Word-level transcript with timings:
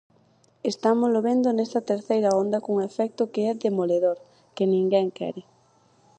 Estámolo 0.71 1.19
vendo 1.27 1.47
nesta 1.51 1.81
terceira 1.91 2.35
onda 2.41 2.63
cun 2.65 2.77
efecto 2.89 3.31
que 3.33 3.41
é 3.49 3.53
demoledor, 3.65 4.17
que 4.55 4.71
ninguén 4.73 5.07
quere. 5.17 5.43